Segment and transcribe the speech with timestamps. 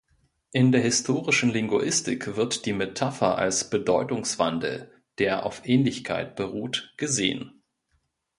[0.51, 7.61] In der historischen Linguistik wird die Metapher als Bedeutungswandel, der auf "Ähnlichkeit" beruht, gesehen.